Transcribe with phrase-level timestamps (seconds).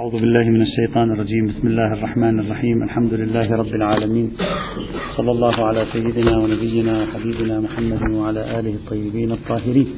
[0.00, 1.46] أعوذ بالله من الشيطان الرجيم.
[1.46, 2.82] بسم الله الرحمن الرحيم.
[2.82, 4.32] الحمد لله رب العالمين.
[5.16, 9.88] صلى الله على سيدنا ونبينا وحبيبنا محمد وعلى آله الطيبين الطاهرين.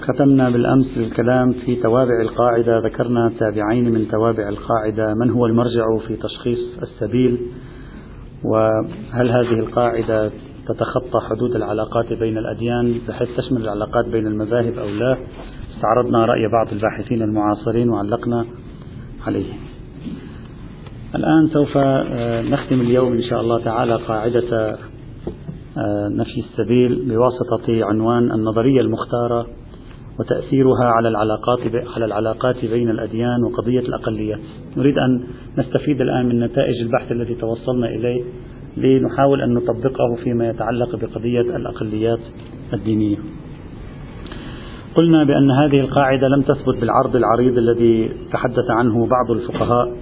[0.00, 2.78] ختمنا بالأمس الكلام في توابع القاعدة.
[2.78, 5.14] ذكرنا تابعين من توابع القاعدة.
[5.14, 7.38] من هو المرجع في تشخيص السبيل؟
[8.44, 10.30] وهل هذه القاعدة
[10.68, 15.16] تتخطى حدود العلاقات بين الأديان؟ بحيث تشمل العلاقات بين المذاهب أو لا؟
[15.82, 18.46] استعرضنا رأي بعض الباحثين المعاصرين وعلقنا
[19.26, 19.52] عليه
[21.14, 24.76] الآن سوف آه، نختم اليوم إن شاء الله تعالى قاعدة
[25.78, 29.46] آه، نفي السبيل بواسطة عنوان النظرية المختارة
[30.20, 31.58] وتأثيرها على العلاقات
[31.96, 34.40] على العلاقات بين الأديان وقضية الأقليات.
[34.76, 35.24] نريد أن
[35.58, 38.24] نستفيد الآن من نتائج البحث الذي توصلنا إليه
[38.76, 42.20] لنحاول أن نطبقه فيما يتعلق بقضية الأقليات
[42.72, 43.16] الدينية.
[44.96, 49.92] قلنا بأن هذه القاعدة لم تثبت بالعرض العريض الذي تحدث عنه بعض الفقهاء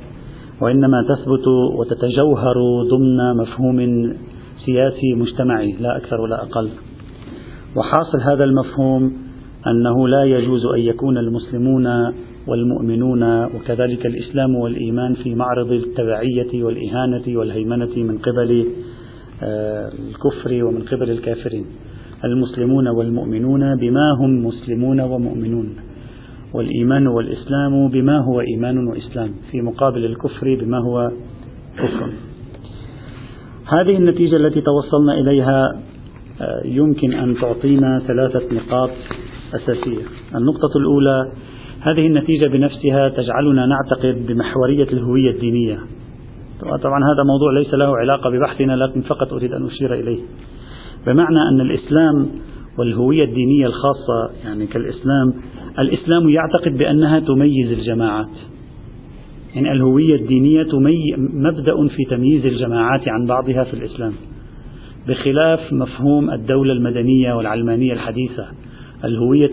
[0.60, 1.46] وإنما تثبت
[1.78, 2.54] وتتجوهر
[2.90, 3.78] ضمن مفهوم
[4.66, 6.70] سياسي مجتمعي لا أكثر ولا أقل.
[7.76, 9.12] وحاصل هذا المفهوم
[9.66, 11.86] أنه لا يجوز أن يكون المسلمون
[12.46, 18.66] والمؤمنون وكذلك الإسلام والإيمان في معرض التبعية والإهانة والهيمنة من قبل
[19.42, 21.66] آه، الكفر ومن قبل الكافرين.
[22.24, 25.76] المسلمون والمؤمنون بما هم مسلمون ومؤمنون
[26.54, 31.10] والإيمان والإسلام بما هو إيمان وإسلام في مقابل الكفر بما هو
[31.78, 32.12] كفر.
[33.66, 35.80] هذه النتيجة التي توصلنا إليها
[36.40, 38.90] آه، يمكن أن تعطينا ثلاثة نقاط
[39.54, 40.02] أساسية.
[40.34, 41.32] النقطة الأولى
[41.80, 45.78] هذه النتيجة بنفسها تجعلنا نعتقد بمحورية الهوية الدينية.
[46.60, 50.20] طبعا هذا موضوع ليس له علاقة ببحثنا لكن فقط أريد أن أشير إليه.
[51.06, 52.28] بمعنى أن الإسلام
[52.78, 55.34] والهوية الدينية الخاصة يعني كالإسلام
[55.78, 58.36] الإسلام يعتقد بأنها تميز الجماعات.
[59.54, 64.12] يعني الهوية الدينية تمي مبدأ في تمييز الجماعات عن بعضها في الإسلام
[65.08, 68.46] بخلاف مفهوم الدولة المدنية والعلمانية الحديثة.
[69.04, 69.50] الهوية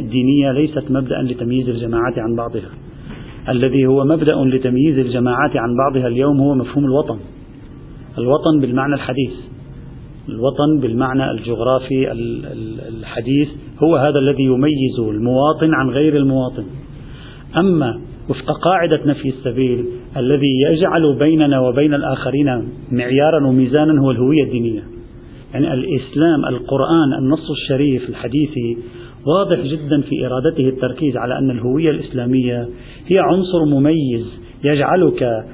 [0.00, 2.70] الدينية ليست مبدأ لتمييز الجماعات عن بعضها.
[3.48, 7.18] الذي هو مبدأ لتمييز الجماعات عن بعضها اليوم هو مفهوم الوطن.
[8.18, 9.32] الوطن بالمعنى الحديث.
[10.28, 12.12] الوطن بالمعنى الجغرافي
[12.88, 13.48] الحديث
[13.82, 16.64] هو هذا الذي يميز المواطن عن غير المواطن.
[17.56, 19.84] أما وفق قاعدة نفي السبيل
[20.16, 24.82] الذي يجعل بيننا وبين الآخرين معيارا وميزانا هو الهوية الدينية.
[25.54, 28.78] يعني الإسلام القرآن النص الشريف الحديثي
[29.26, 32.68] واضح جدا في إرادته التركيز على أن الهوية الإسلامية
[33.06, 34.26] هي عنصر مميز
[34.64, 35.44] يجعلك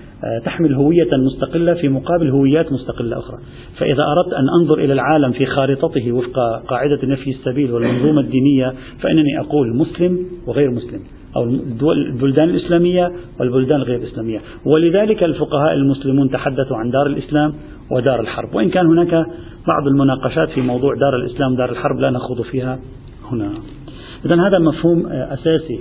[0.44, 3.38] تحمل هوية مستقلة في مقابل هويات مستقلة أخرى.
[3.78, 9.40] فإذا أردت أن أنظر إلى العالم في خارطته وفق قاعدة نفي السبيل والمنظومة الدينية فإنني
[9.40, 11.00] أقول مسلم وغير مسلم
[11.36, 11.44] أو
[11.92, 17.54] البلدان الإسلامية والبلدان الغير الإسلامية ولذلك الفقهاء المسلمون تحدثوا عن دار الإسلام
[17.90, 18.54] ودار الحرب.
[18.54, 19.26] وإن كان هناك
[19.66, 22.78] بعض المناقشات في موضوع دار الإسلام ودار الحرب لا نخوض فيها
[23.30, 23.50] هنا.
[24.26, 25.80] إذا هذا مفهوم أساسي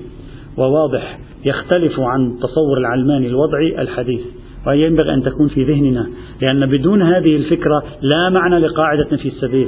[0.57, 1.19] وواضح.
[1.45, 4.21] يختلف عن تصور العلماني الوضعي الحديث
[4.67, 6.09] وهي ينبغي أن تكون في ذهننا
[6.41, 9.67] لأن بدون هذه الفكرة لا معنى لقاعدة نفي السبيل.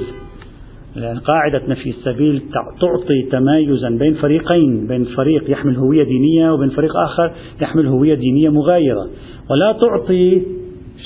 [0.95, 2.41] لأن قاعدة نفي السبيل
[2.81, 8.49] تعطي تمايزا بين فريقين بين فريق يحمل هوية دينية وبين فريق آخر يحمل هوية دينية
[8.49, 9.09] مغايرة.
[9.51, 10.41] ولا تعطي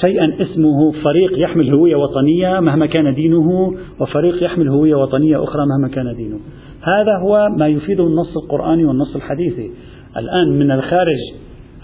[0.02, 5.88] شيئا اسمه فريق يحمل هوية وطنية مهما كان دينه وفريق يحمل هوية وطنية أخرى مهما
[5.94, 6.40] كان دينه.
[6.82, 9.72] هذا هو ما يفيده النص القرآني والنص الحديثي.
[10.18, 11.18] الآن من الخارج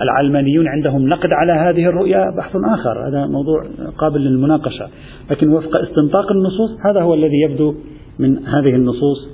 [0.02, 3.08] العلمانيون عندهم نقد على هذه الرؤية بحث آخر.
[3.08, 3.66] هذا موضوع
[3.98, 4.88] قابل للمناقشة.
[5.32, 7.76] لكن وفق استنطاق النصوص هذا هو الذي يبدو
[8.20, 9.30] من هذه النصوص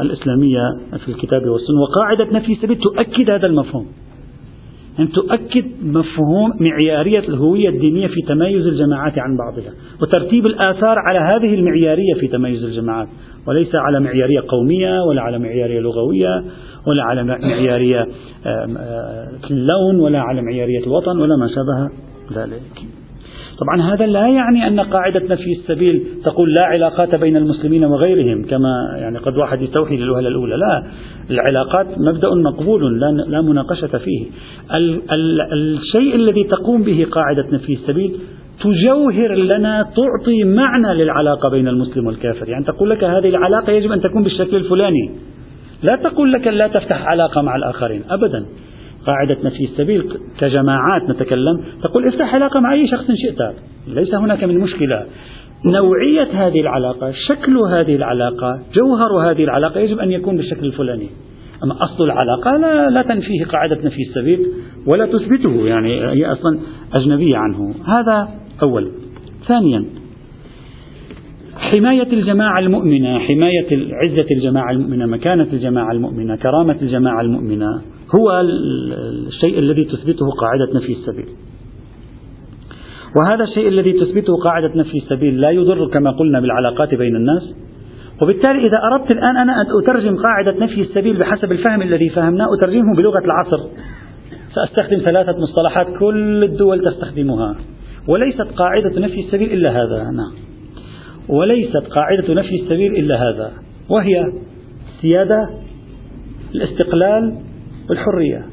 [0.00, 0.62] الإسلامية
[1.04, 1.80] في الكتاب والسنة.
[1.80, 3.86] وقاعدة نفي سبيل تؤكد هذا المفهوم.
[4.98, 11.54] أن تؤكد مفهوم معيارية الهوية الدينية في تميز الجماعات عن بعضها وترتيب الآثار على هذه
[11.54, 13.08] المعيارية في تميز الجماعات.
[13.46, 16.44] وليس على معيارية قومية ولا على معيارية لغوية
[16.86, 18.06] ولا على معيارية
[19.50, 21.90] اللون ولا على معيارية الوطن ولا ما شابه
[22.42, 22.99] ذلك.
[23.60, 28.96] طبعا هذا لا يعني أن قاعدة نفي السبيل تقول لا علاقات بين المسلمين وغيرهم كما
[28.96, 30.56] يعني قد واحد يستوحي للوهلة الأولى.
[30.56, 30.82] لا
[31.30, 34.26] العلاقات مبدأ مقبول لا, مناقشة فيه.
[34.74, 38.16] ال ال الشيء الذي تقوم به قاعدة نفي السبيل
[38.60, 42.48] تجوهر لنا تعطي معنى للعلاقة بين المسلم والكافر.
[42.48, 45.10] يعني تقول لك هذه العلاقة يجب أن تكون بالشكل الفلاني.
[45.82, 48.44] لا تقول لك لا تفتح علاقة مع الآخرين أبدا.
[49.06, 53.54] قاعدة نفي السبيل كجماعات نتكلم تقول افتح علاقة مع أي شخص شئت.
[53.88, 55.06] ليس هناك من مشكلة.
[55.64, 61.08] نوعية هذه العلاقة شكل هذه العلاقة جوهر هذه العلاقة يجب أن يكون بالشكل الفلاني.
[61.64, 64.46] أما أصل العلاقة لا, لا تنفيه قاعدة نفي السبيل
[64.86, 66.58] ولا تثبته يعني هي أصلا
[66.94, 67.74] أجنبية عنه.
[67.86, 68.28] هذا
[68.62, 68.90] أولا
[69.48, 69.99] ثانيا
[71.74, 77.80] حماية الجماعة المؤمنة حماية عزة الجماعة المؤمنة مكانة الجماعة المؤمنة كرامة الجماعة المؤمنة
[78.14, 81.28] هو الشيء الذي تثبته قاعدة نفي السبيل.
[83.16, 87.54] وهذا الشيء الذي تثبته قاعدة نفي السبيل لا يضر كما قلنا بالعلاقات بين الناس.
[88.22, 92.96] وبالتالي إذا أردت الآن أنا أن أترجم قاعدة نفي السبيل بحسب الفهم الذي فهمناه أترجمه
[92.96, 93.60] بلغة العصر.
[94.54, 97.56] سأستخدم ثلاثة مصطلحات كل الدول تستخدمها
[98.08, 100.02] وليست قاعدة نفي السبيل إلا هذا.
[100.02, 100.49] نعم.
[101.30, 103.50] وليست قاعدة نفي السبيل إلا هذا
[103.88, 104.24] وهي
[104.96, 105.50] السيادة
[106.54, 107.34] الاستقلال
[107.90, 108.46] والحرية.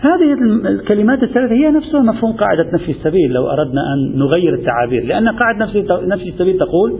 [0.00, 0.32] هذه
[0.68, 5.66] الكلمات الثلاثة هي نفسها مفهوم قاعدة نفي السبيل لو أردنا أن نغير التعابير لأن قاعدة
[6.06, 6.98] نفي السبيل تقول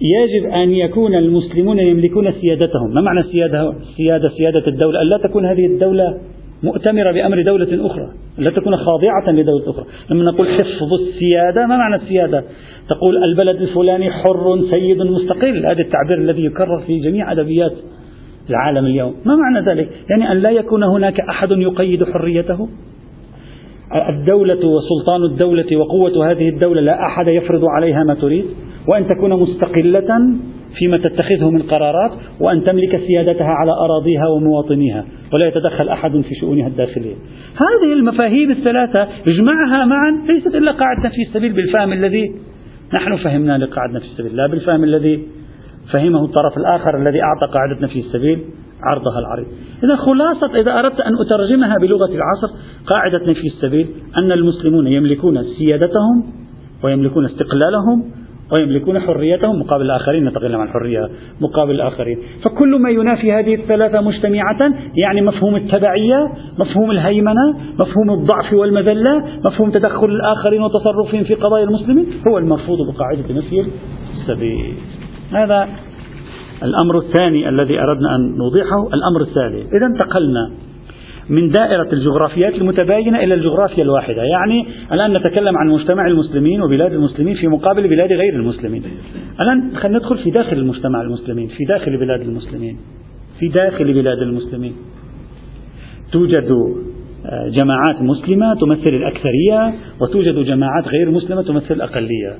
[0.00, 2.94] يجب أن يكون المسلمون يملكون سيادتهم.
[2.94, 6.18] ما معنى السيادة السيادة سيادة الدولة؟ ألا تكون هذه الدولة
[6.62, 8.08] مؤتمرة بأمر دولة أخرى
[8.38, 9.84] لا تكون خاضعة لدولة أخرى.
[10.10, 12.44] لما نقول حفظ السيادة ما معنى السيادة؟
[12.88, 17.72] تقول البلد الفلاني حر سيد مستقل هذا التعبير الذي يكرر في جميع أدبيات
[18.50, 19.14] العالم اليوم.
[19.24, 22.68] ما معنى ذلك؟ يعني أن لا يكون هناك أحد يقيد حريته؟
[24.08, 28.44] الدولة وسلطان الدولة وقوة هذه الدولة لا أحد يفرض عليها ما تريد.
[28.92, 30.18] وأن تكون مستقلة
[30.78, 32.10] فيما تتخذه من قرارات
[32.40, 37.14] وأن تملك سيادتها على أراضيها ومواطنيها ولا يتدخل أحد في شؤونها الداخلية.
[37.54, 42.32] هذه المفاهيم الثلاثة اجمعها معا ليست إلا قاعدة نفي السبيل بالفهم الذي
[42.94, 45.28] نحن فهمنا لقاعدة نفي السبيل لا بالفهم الذي
[45.92, 48.44] فهمه الطرف الآخر الذي أعطى قاعدة نفي السبيل
[48.82, 49.46] عرضها العريض.
[49.84, 52.48] إذا خلاصة إذا أردت أن أترجمها بلغة العصر
[52.86, 53.86] قاعدة نفي السبيل
[54.18, 56.32] أن المسلمون يملكون سيادتهم
[56.84, 58.04] ويملكون استقلالهم
[58.52, 61.08] ويملكون حريتهم مقابل الآخرين نتكلم عن الحرية
[61.40, 62.18] مقابل الآخرين.
[62.44, 69.70] فكل ما ينافي هذه الثلاثة مجتمعة يعني مفهوم التبعية مفهوم الهيمنة مفهوم الضعف والمذلة مفهوم
[69.70, 73.66] تدخل الآخرين وتصرفهم في قضايا المسلمين هو المرفوض بقاعدة نفي
[74.20, 74.74] السبيل.
[75.32, 75.68] هذا
[76.62, 78.88] الأمر الثاني الذي أردنا أن نوضحه.
[78.94, 80.50] الأمر الثالث إذا انتقلنا
[81.28, 84.22] من دائرة الجغرافيات المتباينة إلى الجغرافيا الواحدة.
[84.22, 88.82] يعني الآن نتكلم عن مجتمع المسلمين وبلاد المسلمين في مقابل بلاد غير المسلمين.
[89.40, 92.76] الآن خلينا ندخل في داخل المجتمع المسلمين في داخل بلاد المسلمين
[93.38, 94.72] في داخل بلاد المسلمين.
[96.12, 96.50] توجد
[97.26, 102.36] آه، جماعات مسلمة تمثل الأكثرية وتوجد جماعات غير مسلمة تمثل الأقلية.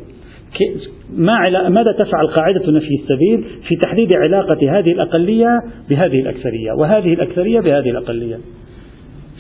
[1.17, 5.61] ما ماذا تفعل قاعدة نفي السبيل في تحديد علاقة هذه الأقلية
[5.91, 8.39] بهذه الأكثرية وهذه الأكثرية بهذه الأقلية؟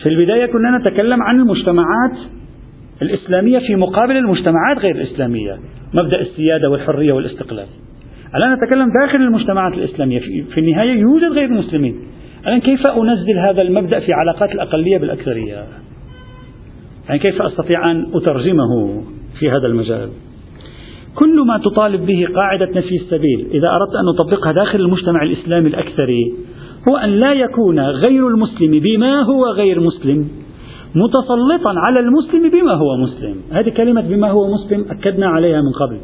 [0.05, 2.17] في البداية كنا نتكلم عن المجتمعات
[3.03, 5.57] الإسلامية في مقابل المجتمعات غير الإسلامية
[5.95, 7.67] مبدأ السيادة والحرية والاستقلال.
[8.35, 10.19] الآن نتكلم داخل المجتمعات الإسلامية
[10.55, 11.97] في النهاية يوجد غير مسلمين
[12.47, 15.65] الآن كيف أنزل هذا المبدأ في علاقات الأقلية بالأكثرية؟
[17.09, 19.03] يعني كيف أستطيع أن أترجمه
[19.39, 20.09] في هذا المجال؟
[21.15, 26.33] كل ما تطالب به قاعدة نفي السبيل إذا أردت أن نطبقها داخل المجتمع الإسلامي الأكثري
[26.89, 30.29] هو أن لا يكون غير المسلم بما هو غير مسلم
[30.95, 33.37] متسلطا على المسلم بما هو مسلم.
[33.51, 35.99] هذه كلمة بما هو مسلم أكدنا عليها من قبل.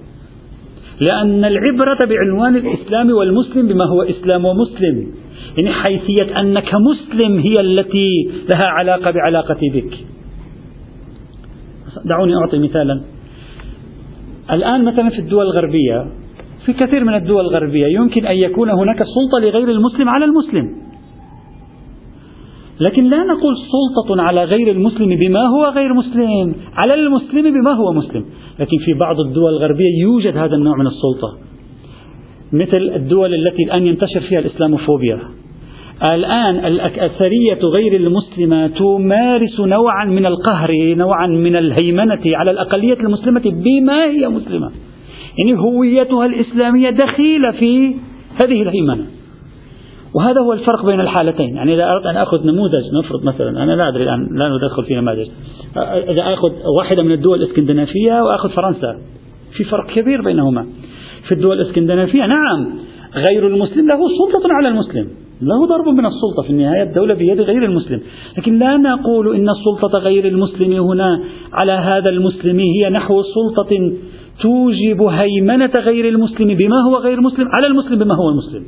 [1.01, 5.07] لأن العبرة بعنوان الإسلام والمسلم بما هو إسلام ومسلم
[5.57, 9.95] يعني حيثية أنك مسلم هي التي لها علاقة بعلاقتي بك.
[12.05, 13.01] دعوني أعطي مثالا.
[14.51, 16.20] الآن مثلا في الدول الغربية
[16.67, 17.87] في كثير من الدول الغربية.
[17.87, 20.91] يمكن أن يكون هناك سلطة لغير المسلم على المسلم.
[22.81, 27.93] لكن لا نقول سلطة على غير المسلم بما هو غير مسلم على المسلم بما هو
[27.93, 28.25] مسلم.
[28.59, 31.39] لكن في بعض الدول الغربية يوجد هذا النوع من السلطة.
[32.53, 35.21] مثل الدول التي الآن ينتشر فيها الإسلاموفوبيا.
[36.03, 44.05] الآن الأكثرية غير المسلمة تمارس نوعا من القهر نوعا من الهيمنة على الأقلية المسلمة بما
[44.05, 44.71] هي مسلمة.
[45.39, 47.95] يعني هويتها الإسلامية دخيلة في
[48.45, 49.07] هذه الهيمنة
[50.15, 51.57] وهذا هو الفرق بين الحالتين.
[51.57, 54.95] يعني إذا أردت أن أخذ نموذج نفرض مثلا أنا لا أدري الآن لا ندخل في
[54.95, 55.27] نماذج.
[56.09, 58.99] إذا أخذ واحدة من الدول الإسكندنافية وأخذ فرنسا
[59.57, 60.67] في فرق كبير بينهما.
[61.29, 62.71] في الدول الإسكندنافية نعم
[63.29, 65.09] غير المسلم له سلطة على المسلم.
[65.43, 68.01] له ضرب من السلطة في النهاية الدولة بيد غير المسلم.
[68.39, 73.93] لكن لا نقول إن السلطة غير المسلم هنا على هذا المسلم هي نحو سلطة
[74.43, 78.63] توجب هيمنة غير المسلم بما هو غير مسلم على المسلم بما هو المسلم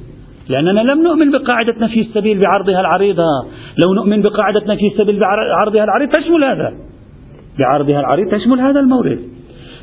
[0.49, 3.29] لأننا لم نؤمن بقاعدة نفي السبيل بعرضها العريضة.
[3.85, 6.73] لو نؤمن بقاعدة نفي السبيل بعرضها العريض تشمل هذا.
[7.59, 9.19] بعرضها العريض تشمل هذا المورد.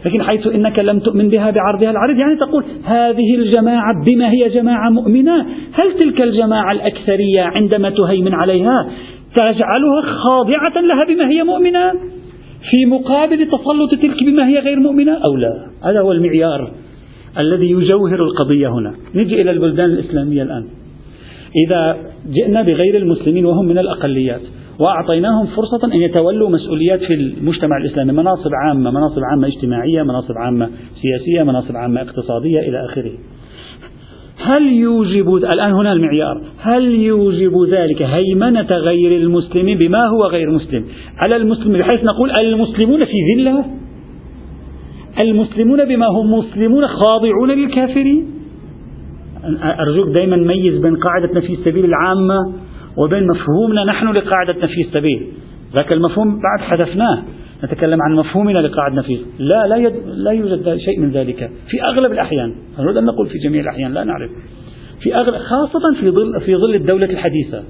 [0.06, 4.90] لكن حيث إنك لم تؤمن بها بعرضها العرض يعني تقول هذه الجماعة بما هي جماعة
[4.90, 8.90] مؤمنة؟ هل تلك الجماعة الأكثرية عندما تهيمن عليها
[9.36, 12.19] تجعلها خاضعة لها بما هي مؤمنة؟
[12.72, 16.72] في مقابل تسلط تلك بما هي غير مؤمنة أو لا؟ هذا هو المعيار
[17.38, 18.94] الذي يجوهر القضية هنا.
[19.16, 20.66] نجي إلى البلدان الإسلامية الآن.
[21.66, 21.98] إذا
[22.30, 24.42] جئنا بغير المسلمين وهم من الأقليات
[24.80, 30.70] وأعطيناهم فرصة أن يتولوا مسؤوليات في المجتمع الإسلامي مناصب عامة مناصب عامة اجتماعية مناصب عامة
[31.02, 33.12] سياسية مناصب عامة اقتصادية إلى آخره.
[34.50, 36.42] هل يوجب الآن هنا المعيار.
[36.60, 40.86] هل يوجب ذلك هيمنة غير المسلم بما هو غير مسلم؟
[41.18, 43.66] على المسلم بحيث نقول المسلمون في ذلة؟
[45.22, 48.28] المسلمون بما هم مسلمون خاضعون للكافرين؟
[49.64, 52.54] أرجوك دائما ميز بين قاعدة نفي السبيل العامة
[52.98, 55.28] وبين مفهومنا نحن لقاعدة نفي السبيل.
[55.76, 57.24] ذاك المفهوم بعد حذفناه.
[57.64, 61.52] نتكلم عن مفهومنا لقاعدة نفي لا لا, يد لا يوجد شيء من ذلك.
[61.70, 64.30] في أغلب الأحيان نريد أن نقول في جميع الأحيان لا نعرف.
[65.02, 67.64] في أغلب خاصة في ظل في ظل الدولة الحديثة.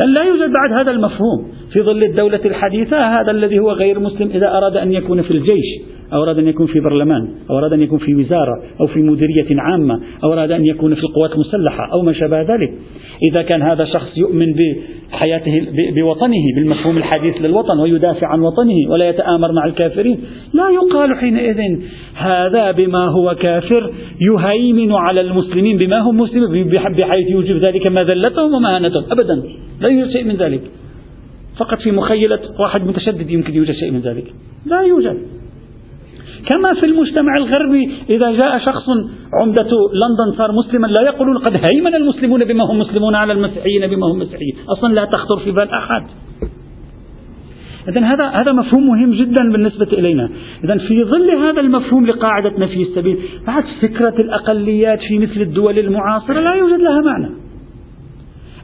[0.00, 4.30] هل لا يوجد بعد هذا المفهوم في ظل الدولة الحديثة هذا الذي هو غير مسلم
[4.30, 7.82] إذا أراد أن يكون في الجيش؟ أو أراد أن يكون في برلمان أو أراد أن
[7.82, 12.02] يكون في وزارة أو في مديرية عامة أو أراد أن يكون في القوات المسلحة أو
[12.02, 12.72] ما شابه ذلك.
[13.30, 19.52] إذا كان هذا شخص يؤمن بحياته بوطنه بالمفهوم الحديث للوطن ويدافع عن وطنه ولا يتآمر
[19.52, 20.18] مع الكافرين
[20.54, 21.78] لا يقال حينئذ
[22.14, 29.04] هذا بما هو كافر يهيمن على المسلمين بما هم مسلمين بحيث يوجب ذلك مذلتهم ومهانتهم
[29.10, 29.42] أبدا
[29.80, 30.62] لا يوجد شيء من ذلك.
[31.58, 34.24] فقط في مخيلة واحد متشدد يمكن يوجد شيء من ذلك.
[34.66, 35.39] لا يوجد.
[36.46, 38.84] كما في المجتمع الغربي إذا جاء شخص
[39.40, 44.06] عمدة لندن صار مسلما لا يقولون قد هيمن المسلمون بما هم مسلمون على المسيحيين بما
[44.06, 44.54] هم مسيحيين.
[44.68, 46.06] أصلا لا تخطر في بال أحد.
[47.88, 50.30] إذا هذا هذا مفهوم مهم جدا بالنسبة إلينا،
[50.64, 56.40] إذا في ظل هذا المفهوم لقاعدة نفي السبيل، بعد فكرة الأقليات في مثل الدول المعاصرة
[56.40, 57.30] لا يوجد لها معنى.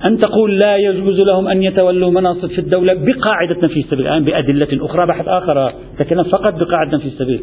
[0.04, 4.06] أن تقول لا يجوز لهم أن يتولوا مناصب في الدولة بقاعدة نفي السبيل.
[4.06, 7.40] الآن بأدلة أخرى بحث آخر تكلم فقط بقاعدة نفي السبيل.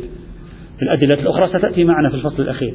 [0.83, 2.73] الأدلة الأخرى ستأتي معنا في الفصل الأخير.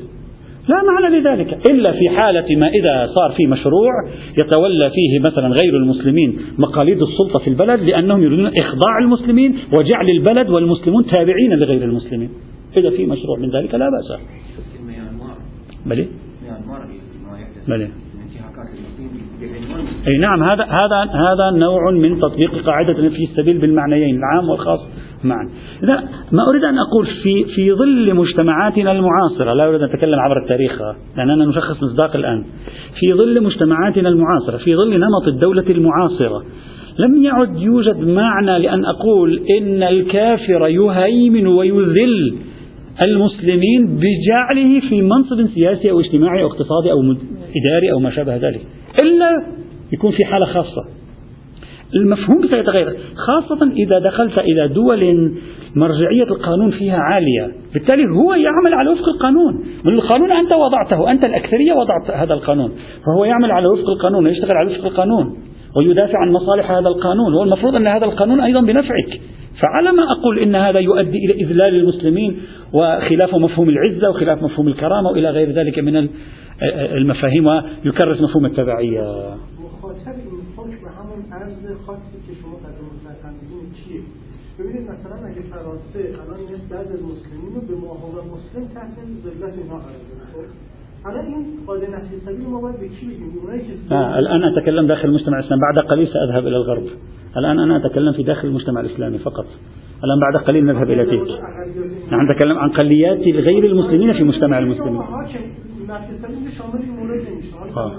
[0.69, 1.71] لا معنى لذلك.
[1.71, 3.93] إلا في حالة ما إذا صار في مشروع
[4.43, 10.51] يتولى فيه مثلا غير المسلمين مقاليد السلطة في البلد لأنهم يريدون إخضاع المسلمين وجعل البلد
[10.51, 12.31] والمسلمون تابعين لغير المسلمين.
[12.77, 14.21] إذا في مشروع من ذلك لا بأس.
[15.87, 16.07] بلي
[17.69, 17.89] بلي
[20.09, 24.81] أي نعم هذا هذا هذا نوع من تطبيق قاعدة نفي السبيل بالمعنيين العام والخاص.
[25.25, 25.49] معا
[25.83, 25.95] إذا
[26.33, 30.83] ما أريد أن أقول في في ظل مجتمعاتنا المعاصرة لا أريد أن أتكلم عبر التاريخ
[31.17, 32.45] لأننا نشخص مصداق الآن.
[33.01, 36.45] في ظل مجتمعاتنا المعاصرة في ظل نمط الدولة المعاصرة
[36.99, 42.37] لم يعد يوجد معنى لأن أقول إن الكافر يهيمن ويذل
[43.03, 46.99] المسلمين بجعله في منصب سياسي أو اجتماعي أو اقتصادي أو
[47.57, 48.61] إداري أو ما شابه ذلك.
[49.03, 49.31] إلا
[49.93, 50.85] يكون في حالة خاصة.
[51.97, 55.33] المفهوم سيتغير خاصة إذا دخلت إلى دول
[55.77, 57.53] مرجعية القانون فيها عالية.
[57.75, 59.65] بالتالي هو يعمل على وفق القانون.
[59.87, 61.11] القانون أنت وضعته.
[61.11, 62.73] أنت الأكثرية وضعت هذا القانون.
[63.07, 65.37] فهو يعمل على وفق القانون ويشتغل على وفق القانون.
[65.77, 67.35] ويدافع عن مصالح هذا القانون.
[67.35, 69.21] والمفروض أن هذا القانون أيضا بنفعك.
[69.63, 72.37] فعلى ما أقول إن هذا يؤدي إلى إذلال المسلمين
[72.73, 76.09] وخلاف مفهوم العزة وخلاف مفهوم الكرامة وإلى غير ذلك من
[76.73, 79.35] المفاهيم ويكرس مفهوم التبعية.
[84.59, 88.95] ببینید مثلا اگه فرانسه الان یه بعض از مسلمین رو به ماهور مسلم تحت
[89.25, 90.47] ذلت اینها قرار
[91.07, 94.87] الان این قاعدة نفی السبيل ما باید به کی بگیم؟ اونایی که آه الان اتكلم
[94.87, 96.87] داخل المجتمع الاسلامي بعد قليل ساذهب إلى الغرب.
[97.37, 99.47] الان أنا اتكلم في داخل المجتمع الاسلامي فقط.
[100.05, 101.29] الان بعد قليل نذهب إلى تلك.
[102.13, 105.03] نحن نتكلم عن قليات غير المسلمين في مجتمع المسلمين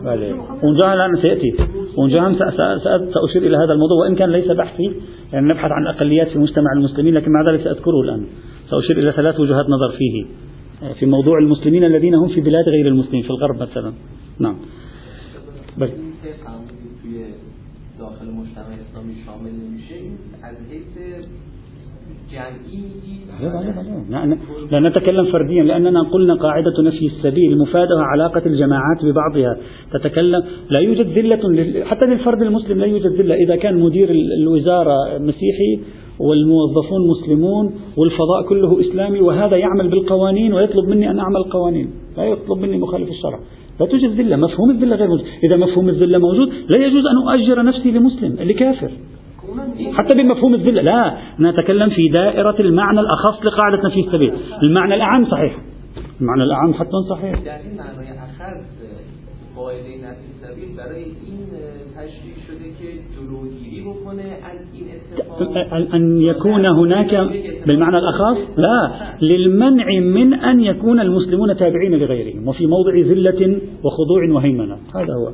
[0.04, 0.30] بله.
[0.64, 1.52] اونجا الان سيأتي.
[1.98, 2.34] اونجا هم
[3.14, 4.96] سأشير إلى هذا الموضوع وإن كان ليس بحثي
[5.34, 8.26] يعني نبحث عن الاقليات في مجتمع المسلمين لكن مع ذلك سأذكره الآن.
[8.70, 10.26] سأشير إلى ثلاث وجهات نظر فيه
[11.00, 13.94] في موضوع المسلمين الذين هم في بلاد غير المسلمين في الغرب مثلا.
[14.40, 14.56] نعم.
[15.78, 15.90] بس
[18.00, 18.28] داخل
[19.26, 19.96] شامل نمیشه
[20.44, 20.94] از حیث
[24.72, 29.58] لا نتكلم فرديا لأننا قلنا قاعدة نفي السبيل مفادها علاقة الجماعات ببعضها.
[29.94, 33.36] تتكلم لا يوجد ذلة حتى للفرد المسلم لا يوجد ذلة.
[33.36, 34.10] إذا كان مدير
[34.42, 35.80] الوزارة مسيحي
[36.20, 37.66] والموظفون مسلمون
[37.98, 41.90] والفضاء كله إسلامي وهذا يعمل بالقوانين ويطلب مني أن أعمل قوانين.
[42.18, 43.40] لا يطلب مني مخالف الشرع.
[43.80, 44.36] لا توجد ذلة.
[44.36, 45.26] مفهوم الذلة غير موجود.
[45.44, 48.92] إذا مفهوم الذلة موجود لا يجوز أن أؤجر نفسي لمسلم لكافر.
[49.94, 54.34] حتى بمفهوم الذلة لا نتكلم في دائرة المعنى الأخص لقاعدة نفي السبيل.
[54.64, 55.58] المعنى الأعم صحيح.
[56.22, 57.36] المعنى الأعم حتما صحيح.
[59.58, 61.40] قاعدة نفی سبیل برای این
[61.96, 65.94] تشریح شده که جلوگیری بکنه از این اتفاق.
[65.94, 67.16] أن يكون هناك
[67.68, 68.92] بالمعنى الأخص؟ لا.
[69.22, 74.78] للمنع من أن يكون المسلمون تابعين لغيرهم وفي موضع ذلة وخضوع وهيمنة.
[74.96, 75.32] هذا هو.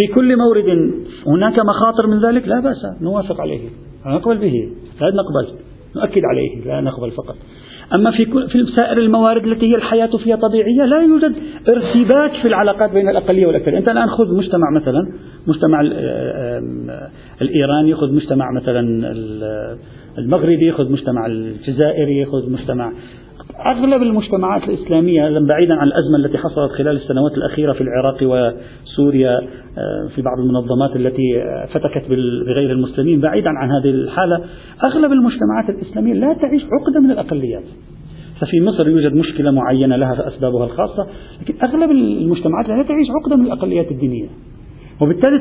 [0.00, 0.94] في كل مورد.
[1.26, 3.02] هناك مخاطر من ذلك؟ لا بأس.
[3.02, 3.68] نوافق عليه.
[4.06, 4.54] نقبل به.
[5.00, 5.58] لا نقبل.
[5.96, 6.64] نؤكد عليه.
[6.66, 7.36] لا نقبل فقط.
[7.94, 11.32] أما في في سائر الموارد التي هي الحياة فيها طبيعية لا يوجد
[11.68, 13.78] ارتباك في العلاقات بين الأقلية والأكثرية.
[13.78, 15.12] أنت الآن خذ مجتمع مثلا
[15.46, 15.80] مجتمع
[17.42, 18.80] الإيراني خذ مجتمع مثلا
[20.18, 22.92] المغربي خذ مجتمع الجزائري خذ مجتمع
[23.66, 29.40] أغلب المجتمعات الإسلامية بعيدا عن الأزمة التي حصلت خلال السنوات الأخيرة في العراق وسوريا
[29.78, 32.08] آه، في بعض المنظمات التي فتكت
[32.46, 34.44] بغير المسلمين بعيدا عن هذه الحالة
[34.84, 37.64] أغلب المجتمعات الإسلامية لا تعيش عقدة من الأقليات.
[38.40, 41.06] ففي مصر يوجد مشكلة معينة لها أسبابها الخاصة
[41.42, 44.28] لكن أغلب المجتمعات لا تعيش عقدة من الأقليات الدينية.
[45.00, 45.36] وبالتالي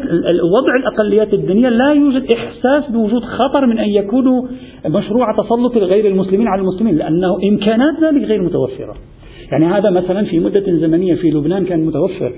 [0.56, 4.48] وضع الأقليات الدينية لا يوجد إحساس بوجود خطر من أن يكونوا
[4.86, 8.96] مشروع تسلط غير المسلمين على المسلمين لأنه إمكانات ذلك غير متوفرة.
[9.52, 12.34] يعني هذا مثلا في مدة زمنية في لبنان كان متوفر.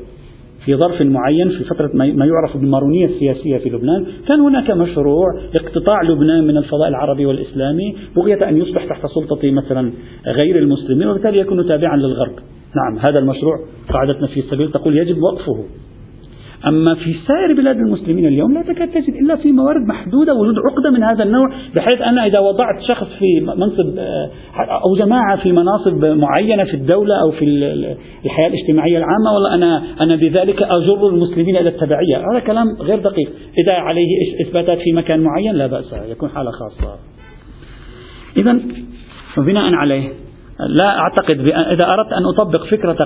[0.65, 5.25] في ظرف معين في فترة ما يعرف بالمارونية السياسية في لبنان كان هناك مشروع
[5.55, 9.91] اقتطاع لبنان من الفضاء العربي والإسلامي بغية أن يصبح تحت سلطة مثلا
[10.25, 12.35] غير المسلمين وبالتالي يكون تابعا للغرب.
[12.75, 13.55] نعم هذا المشروع
[13.93, 15.65] قاعدتنا في السبيل تقول يجب وقفه.
[16.67, 20.89] أما في سائر بلاد المسلمين اليوم لا تكاد تجد إلا في موارد محدودة وجود عقدة
[20.89, 26.05] من هذا النوع بحيث أنا إذا وضعت شخص في منصب آه، أو جماعة في مناصب
[26.05, 27.45] معينة في الدولة أو في
[28.25, 32.17] الحياة الاجتماعية العامة والله أنا أنا بذلك أجر المسلمين إلى التبعية.
[32.31, 33.29] هذا كلام غير دقيق.
[33.65, 34.07] إذا عليه
[34.41, 36.95] إثباتات في مكان معين لا بأس يكون حالة خاصة.
[38.41, 38.59] إذا
[39.37, 40.09] وبناء عليه.
[40.67, 42.97] لا أعتقد إذا أردت أن أطبق فكرة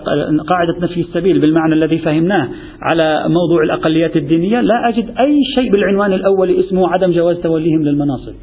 [0.47, 2.49] قاعدة نفي السبيل بالمعنى الذي فهمناه
[2.81, 8.33] على موضوع الأقليات الدينية لا أجد أي شيء بالعنوان الأول اسمه عدم جواز توليهم للمناصب.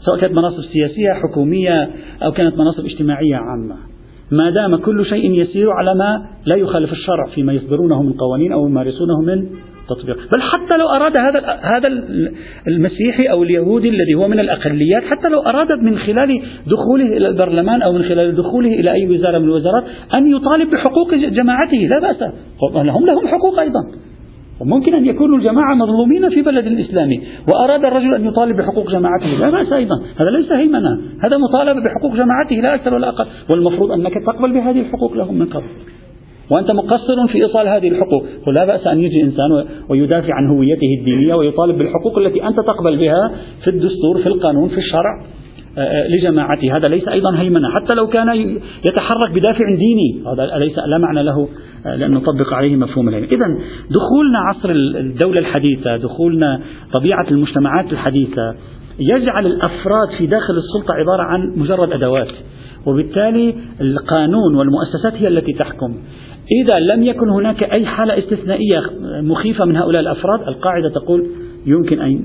[0.00, 1.90] سواء كانت مناصب سياسية حكومية
[2.22, 3.76] أو كانت مناصب اجتماعية عامة.
[4.30, 8.66] ما دام كل شيء يسير على ما لا يخالف الشرع فيما يصدرونه من قوانين أو
[8.66, 9.46] يمارسونه من
[9.90, 10.16] التطبيق.
[10.16, 11.88] بل حتى لو أراد هذا هذا
[12.68, 17.82] المسيحي أو اليهودي الذي هو من الأقليات حتى لو أراد من خلال دخوله إلى البرلمان
[17.82, 21.76] أو من خلال دخوله إلى أي وزارة من الوزارات أن يطالب بحقوق جماعته.
[21.78, 22.32] لا بأس.
[22.76, 23.80] هم لهم حقوق أيضا.
[24.60, 27.22] وممكن أن يكونوا الجماعة مظلومين في بلد الإسلامي
[27.52, 29.26] وأراد الرجل أن يطالب بحقوق جماعته.
[29.26, 29.94] لا بأس أيضا.
[29.96, 33.26] هذا ليس هيمنة هذا مطالبة بحقوق جماعته لا أكثر ولا أقل.
[33.50, 35.66] والمفروض أنك تقبل بهذه الحقوق لهم من قبل.
[36.50, 38.24] وأنت مقصر في إيصال هذه الحقوق.
[38.46, 43.32] ولا بأس أن يجي إنسان ويدافع عن هويته الدينية ويطالب بالحقوق التي أنت تقبل بها
[43.64, 45.24] في الدستور في القانون في الشرع
[45.78, 46.76] آه، آه، لجماعته.
[46.76, 47.70] هذا ليس أيضا هيمنة.
[47.70, 48.28] حتى لو كان
[48.90, 51.48] يتحرك بدافع ديني هذا ليس لا معنى له
[51.86, 53.28] آه، لأن نطبق عليه مفهوم الهيمنة.
[53.28, 53.46] إذا
[53.90, 56.60] دخولنا عصر الدولة الحديثة دخولنا
[56.94, 58.54] طبيعة المجتمعات الحديثة
[58.98, 62.28] يجعل الأفراد في داخل السلطة عبارة عن مجرد أدوات.
[62.86, 65.94] وبالتالي القانون والمؤسسات هي التي تحكم.
[66.52, 68.80] إذا لم يكن هناك أي حالة استثنائية
[69.20, 71.26] مخيفة من هؤلاء الأفراد القاعدة تقول
[71.66, 72.24] يمكن أن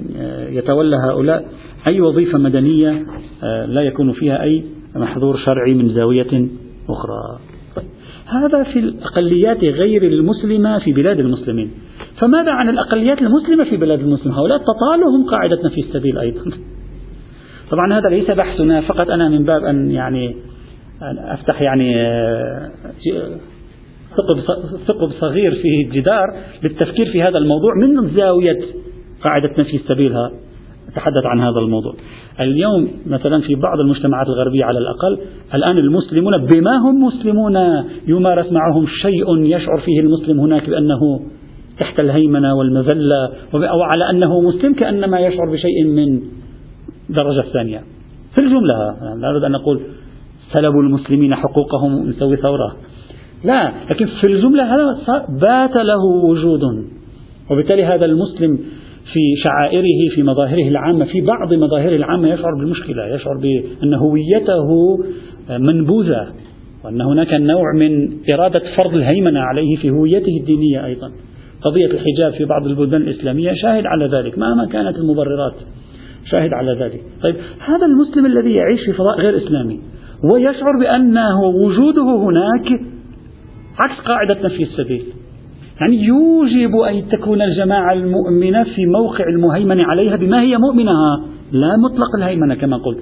[0.49, 1.45] يتولى هؤلاء
[1.88, 3.05] أي وظيفة مدنية
[3.43, 4.63] آه، لا يكون فيها أي
[4.95, 6.47] محظور شرعي من زاوية
[6.89, 7.39] أخرى.
[8.25, 11.71] هذا في الأقليات غير المسلمة في بلاد المسلمين.
[12.19, 16.41] فماذا عن الأقليات المسلمة في بلاد المسلمين؟ هؤلاء تطالهم قاعدة في السبيل أيضا.
[17.71, 20.35] طبعا هذا ليس بحثنا فقط أنا من باب أن يعني
[21.01, 22.71] أن أفتح يعني آه،
[24.17, 24.39] ثقب
[24.88, 26.28] ثقب صغير في الجدار
[26.63, 28.60] للتفكير في هذا الموضوع من زاوية
[29.23, 30.32] قاعدة نفي السبيلها
[30.95, 31.93] تحدث عن هذا الموضوع.
[32.39, 35.19] اليوم مثلا في بعض المجتمعات الغربية على الأقل
[35.54, 37.56] الآن المسلمون بما هم مسلمون
[38.08, 41.19] يمارس معهم شيء يشعر فيه المسلم هناك بأنه
[41.80, 46.19] تحت الهيمنة والمذلة أو على أنه مسلم كأنما يشعر بشيء من
[47.10, 47.82] درجة ثانية.
[48.36, 48.75] في الجملة
[49.15, 49.82] لا أريد أن نقول
[50.54, 52.75] سلبوا المسلمين حقوقهم نسوي ثورة.
[53.45, 54.84] لا لكن في الجملة هذا
[55.29, 56.62] بات له وجود.
[57.51, 58.60] وبالتالي هذا المسلم
[59.13, 64.97] في شعائره في مظاهره العامة في بعض مظاهره العامة يشعر بالمشكلة يشعر بأن هويته
[65.49, 66.27] منبوذة
[66.86, 71.12] وأن هناك نوع من إرادة فرض الهيمنة عليه في هويته الدينية أيضا.
[71.62, 75.55] قضية الحجاب في بعض البلدان الإسلامية شاهد على ذلك مهما كانت المبررات
[76.31, 77.01] شاهد على ذلك.
[77.23, 79.79] طيب هذا المسلم الذي يعيش في فضاء غير إسلامي
[80.34, 82.81] ويشعر بأنه وجوده هناك
[83.79, 85.03] عكس قاعدة نفي السبيل.
[85.81, 90.93] يعني يوجب أن تكون الجماعة المؤمنة في موقع المهيمن عليها بما هي مؤمنة.
[91.51, 92.99] لا مطلق الهيمنة كما قلت.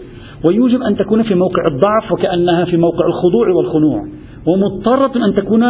[0.47, 3.99] ويوجب أن تكون في موقع الضعف وكأنها في موقع الخضوع والخنوع.
[4.47, 5.63] ومضطرة أن تكون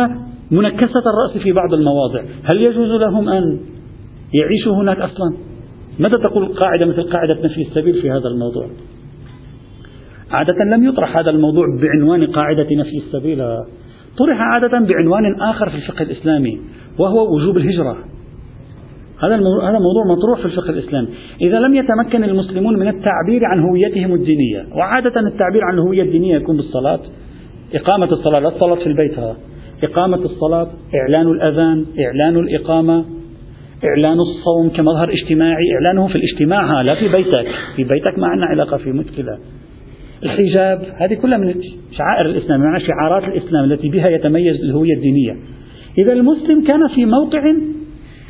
[0.51, 2.21] منكسة الرأس في بعض المواضع.
[2.21, 3.59] هل يجوز لهم أن
[4.33, 5.33] يعيشوا هناك أصلا؟
[5.99, 8.67] ماذا تقول قاعدة مثل قاعدة نفي السبيل في هذا الموضوع؟
[10.37, 13.41] عادة لم يطرح هذا الموضوع بعنوان قاعدة نفي السبيل.
[14.17, 16.61] طرح عادة بعنوان آخر في الفقه الإسلامي
[16.99, 17.97] وهو وجوب الهجرة.
[19.23, 21.07] هذا هذا موضوع مطروح في الفقه الإسلامي.
[21.41, 26.55] إذا لم يتمكن المسلمون من التعبير عن هويتهم الدينية وعادة التعبير عن الهوية الدينية يكون
[26.57, 26.99] بالصلاة
[27.75, 29.35] إقامة الصلاة لا الصلاة في البيت ها.
[29.83, 33.05] إقامة الصلاة إعلان الأذان إعلان الإقامة
[33.83, 37.45] إعلان الصوم كمظهر اجتماعي إعلانه في الاجتماع لا في بيتك.
[37.75, 39.37] في بيتك ما عندنا علاقة في مشكلة.
[40.23, 41.53] الحجاب هذه كلها من
[41.97, 45.35] شعائر الإسلام يعني شعارات الإسلام التي بها يتميز الهوية الدينية.
[45.97, 47.41] إذا المسلم كان في موقع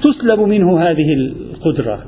[0.04, 2.04] تسلب منه هذه القدرة.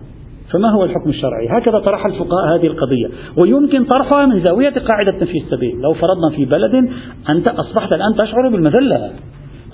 [0.54, 3.08] فما هو الحكم الشرعي؟ هكذا طرح الفقهاء هذه القضية.
[3.42, 5.76] ويمكن طرحها من زاوية قاعدة نفي السبيل.
[5.82, 6.90] لو فرضنا في بلد
[7.30, 9.12] أنت أصبحت الآن تشعر بالمذلة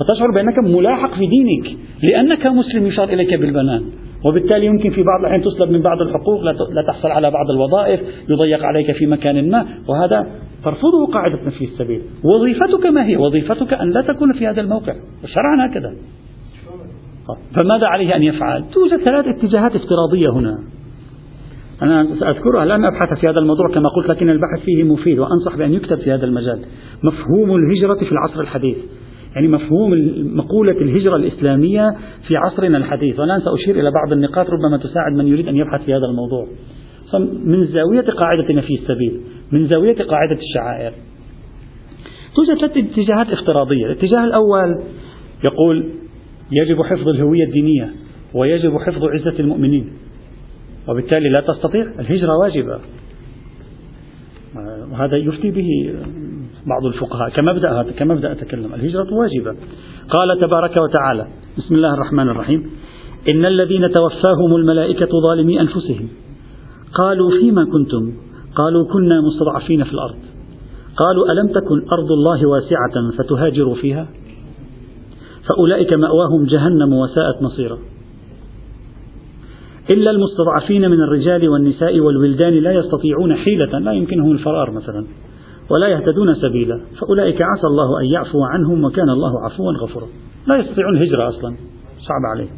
[0.02, 3.84] وتشعر بأنك ملاحق في دينك لأنك مسلم يشار إليك بالبنان.
[4.25, 8.63] وبالتالي يمكن في بعض الأحيان تسلب من بعض الحقوق لا تحصل على بعض الوظائف يضيق
[8.63, 10.27] عليك في مكان ما وهذا
[10.63, 12.01] ترفضه قاعدة نفي السبيل.
[12.23, 14.93] وظيفتك ما هي؟ وظيفتك أن لا تكون في هذا الموقع.
[15.23, 15.93] وشرعا هكذا
[17.60, 20.57] فماذا عليه أن يفعل؟ توجد ثلاث اتجاهات افتراضية هنا.
[21.81, 25.73] أنا سأذكرها لن أبحث في هذا الموضوع كما قلت لكن البحث فيه مفيد وأنصح بأن
[25.73, 26.60] يكتب في هذا المجال.
[27.03, 28.77] مفهوم الهجرة في العصر الحديث.
[29.36, 29.91] يعني مفهوم
[30.36, 31.96] مقولة الهجرة الإسلامية
[32.28, 33.20] في عصرنا الحديث.
[33.20, 36.48] والآن سأشير إلى بعض النقاط ربما تساعد من يريد أن يبحث في هذا الموضوع.
[37.44, 40.94] من زاوية قاعدة نفي السبيل من زاوية قاعدة الشعائر.
[42.36, 43.86] توجد ثلاث اتجاهات افتراضية.
[43.86, 44.84] الاتجاه الأول
[45.44, 45.89] يقول
[46.52, 47.91] يجب حفظ الهوية الدينية
[48.34, 49.89] ويجب حفظ عزة المؤمنين.
[50.88, 52.80] وبالتالي لا تستطيع الهجرة واجبة.
[54.91, 55.94] وهذا يفتي به
[56.65, 59.60] بعض الفقهاء كمبدأ هذا كمبدأ أتكلم الهجرة واجبة.
[60.10, 62.69] قال تبارك وتعالى بسم الله الرحمن الرحيم
[63.34, 66.08] إن الذين توفاهم الملائكة ظالمي أنفسهم.
[66.93, 68.13] قالوا فيما كنتم؟
[68.56, 70.15] قالوا كنا مستضعفين في الأرض.
[70.97, 74.08] قالوا ألم تكن أرض الله واسعة فتهاجروا فيها؟
[75.50, 77.78] فأولئك مأواهم جهنم وساءت مصيرا.
[79.89, 85.06] إلا المستضعفين من الرجال والنساء والولدان لا يستطيعون حيلة لا يمكنهم الفرار مثلا.
[85.71, 86.81] ولا يهتدون سبيلا.
[86.99, 90.07] فأولئك عسى الله أن يعفو عنهم وكان الله عفوا غفورا.
[90.47, 91.55] لا يستطيعون الهجرة أصلا.
[92.07, 92.49] صعب عليه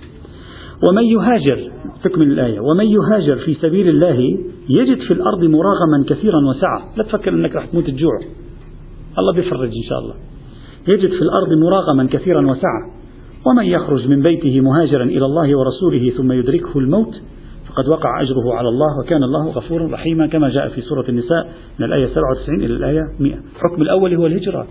[0.88, 1.72] ومن يهاجر
[2.04, 2.60] تكمل الآية.
[2.60, 4.38] ومن يهاجر في سبيل الله
[4.70, 6.82] يجد في الأرض مراغما كثيرا وسعة.
[6.98, 8.20] لا تفكر أنك راح تموت الجوع
[9.20, 10.16] الله بيفرج إن شاء الله.
[10.88, 12.82] يجد في الأرض مراغما كثيرا وسعة.
[13.48, 17.22] ومن يخرج من بيته مهاجرا إلى الله ورسوله ثم يدركه الموت
[17.74, 21.86] فقد وقع أجره على الله وكان الله غفورا رحيما كما جاء في سورة النساء من
[21.86, 24.68] الآية 97 إلى الآية 100 الحكم الأول هو الهجرة.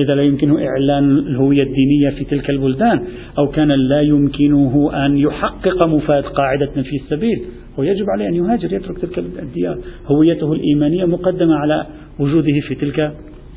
[0.00, 3.04] إذا لا يمكنه إعلان الهوية الدينية في تلك البلدان
[3.38, 7.44] أو كان لا يمكنه أن يحقق مفاد قاعدة في السبيل
[7.78, 9.78] ويجب عليه أن يهاجر يترك تلك الديار.
[10.06, 11.86] هويته الإيمانية مقدمة على
[12.18, 13.14] وجوده في تلك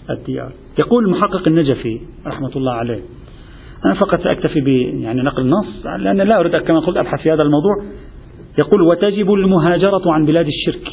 [0.09, 0.51] الديار.
[0.79, 2.99] يقول المحقق النجفي رحمة الله عليه
[3.85, 4.67] أنا فقط سأكتفي ب
[5.03, 7.75] يعني نقل نص لأن لا أريد كما قلت أبحث في هذا الموضوع.
[8.57, 10.91] يقول وتجب المهاجرة عن بلاد الشرك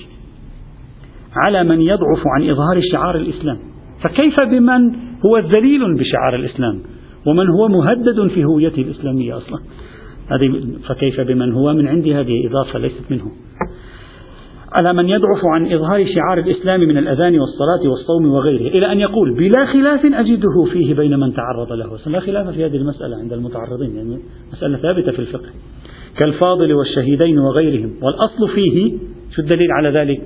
[1.37, 3.59] على من يضعف عن إظهار شعار الإسلام.
[4.03, 4.95] فكيف بمن
[5.27, 6.81] هو ذليل بشعار الإسلام
[7.27, 9.61] ومن هو مهدد في هويته الإسلامية أصلا؟
[10.31, 13.33] هذه فكيف بمن هو من عند هذه إضافة ليست منه.
[14.81, 18.69] على من يضعف عن إظهار شعار الإسلام من الأذان والصلاة والصوم وغيره.
[18.69, 21.99] إلى أن يقول بلا خلاف أجده فيه بين من تعرض له.
[22.07, 24.19] لا خلاف في هذه المسألة عند المتعرضين يعني
[24.53, 25.49] مسألة ثابتة في الفقه.
[26.19, 27.91] كالفاضل والشهيدين وغيرهم.
[28.03, 28.93] والأصل فيه
[29.37, 30.21] شو الدليل على ذلك؟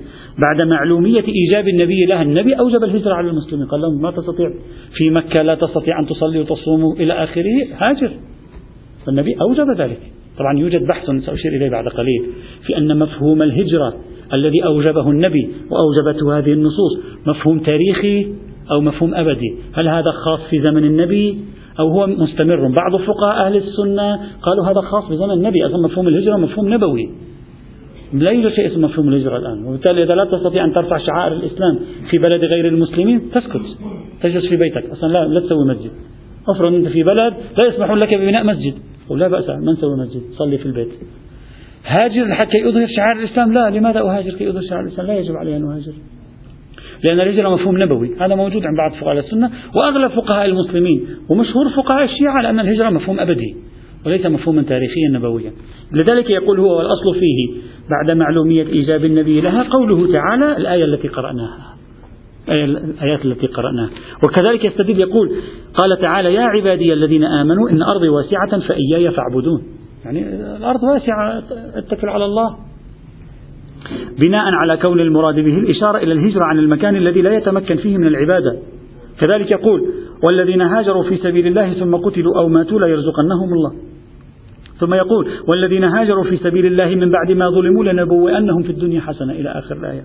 [0.47, 3.67] بعد معلومية إيجاب النبي لها النبي أوجب الهجرة على المسلمين.
[3.67, 4.53] قال لهم ما تستطيع
[4.97, 8.11] في مكة لا تستطيع أن تصلي وتصوم إلى آخره هاجر.
[9.05, 9.99] فالنبي أوجب ذلك.
[10.37, 12.25] طبعا يوجد بحث سأشير إليه بعد قليل
[12.65, 13.93] في أن مفهوم الهجرة
[14.33, 18.27] الذي أوجبه النبي وأوجبته هذه النصوص مفهوم تاريخي
[18.71, 19.55] أو مفهوم أبدي.
[19.73, 21.37] هل هذا خاص في زمن النبي؟
[21.79, 22.67] أو هو مستمر.
[22.67, 27.09] بعض فقهاء أهل السنة قالوا هذا خاص بزمن النبي أصلا مفهوم الهجرة مفهوم نبوي.
[28.13, 29.65] لا يوجد شيء اسمه مفهوم الهجرة الآن.
[29.65, 33.65] وبالتالي إذا لا تستطيع أن ترفع شعائر الإسلام في بلد غير المسلمين تسكت.
[34.21, 34.89] تجلس في بيتك.
[34.89, 35.91] أصلا لا, لا تسوي مسجد.
[36.47, 38.73] افرض أنت في بلد لا يسمحون لك ببناء مسجد.
[39.09, 40.89] ولا بأس ما نسوي مسجد؟ صلي في البيت.
[41.85, 43.69] هاجر حتى يظهر شعائر الإسلام؟ لا.
[43.69, 45.93] لماذا أهاجر كي أظهر شعائر الإسلام؟ لا يجب علي أن أهاجر.
[47.03, 52.03] لأن الهجرة مفهوم نبوي هذا موجود عند بعض فقهاء السنة وأغلب فقهاء المسلمين ومشهور فقهاء
[52.03, 53.55] الشيعة لأن الهجرة مفهوم أبدي
[54.05, 55.51] وليس مفهوما تاريخيا نبويا.
[55.93, 61.75] لذلك يقول هو والأصل فيه بعد معلومية إيجاب النبي لها قوله تعالى الآية التي قرأناها
[62.49, 63.89] الآيات التي قرأناها.
[64.23, 65.31] وكذلك يستدل يقول
[65.73, 69.63] قال تعالى يا عبادي الذين آمنوا إن أرضي واسعة فإياي فاعبدون.
[70.05, 71.43] يعني الأرض واسعة
[71.75, 72.57] اتكل على الله.
[74.25, 78.07] بناء على كون المراد به الإشارة إلى الهجرة عن المكان الذي لا يتمكن فيه من
[78.07, 78.57] العبادة.
[79.19, 79.81] كذلك يقول
[80.23, 83.73] والذين هاجروا في سبيل الله ثم قتلوا أو ماتوا لا يرزقنهم الله.
[84.79, 89.33] ثم يقول والذين هاجروا في سبيل الله من بعد ما ظلموا لنبوئنهم في الدنيا حسنة
[89.33, 90.03] إلى آخر الآية.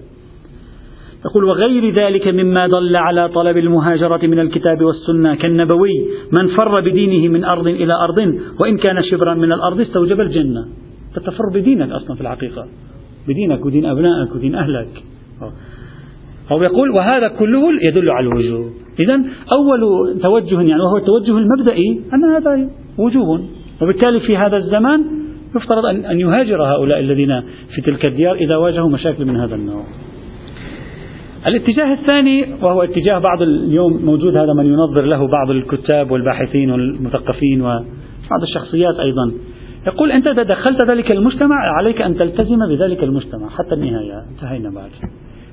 [1.25, 6.07] يقول وغير ذلك مما دل على طلب المهاجرة من الكتاب والسنة كالنبوي
[6.40, 8.19] من فر بدينه من أرض إلى أرض
[8.61, 10.64] وإن كان شبرا من الأرض استوجب الجنة.
[11.14, 12.66] تتفر بدينك أصلا في الحقيقة.
[13.29, 15.03] بدينك ودين أبنائك ودين أهلك.
[16.53, 18.71] هو يقول وهذا كله يدل على الوجوب.
[19.01, 19.21] إذا
[19.57, 19.81] أول
[20.23, 23.41] توجه يعني وهو التوجه المبدئي أن هذا وجوب.
[23.83, 25.05] وبالتالي في هذا الزمان
[25.57, 27.41] يفترض أن يهاجر هؤلاء الذين
[27.75, 29.85] في تلك الديار إذا واجهوا مشاكل من هذا النوع.
[31.47, 37.61] الاتجاه الثاني وهو اتجاه بعض اليوم موجود هذا من ينظر له بعض الكتاب والباحثين والمثقفين
[37.61, 39.33] وبعض الشخصيات أيضا.
[39.87, 43.49] يقول أنت إذا دخلت ذلك المجتمع عليك أن تلتزم بذلك المجتمع.
[43.49, 44.90] حتى النهاية انتهينا بعد.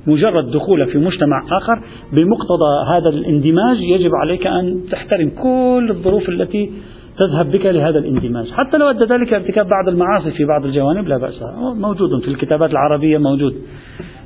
[0.08, 1.82] مجرد دخول في مجتمع آخر
[2.14, 6.72] بمقتضى هذا الاندماج يجب عليك أن تحترم كل الظروف التي
[7.18, 8.52] تذهب بك لهذا الاندماج.
[8.52, 11.44] حتى لو أدى ذلك ارتكاب بعض المعاصي في بعض الجوانب لا بأس.
[11.76, 13.56] موجود في الكتابات العربية موجود.